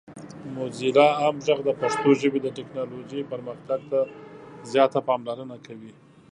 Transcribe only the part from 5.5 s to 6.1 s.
کوي.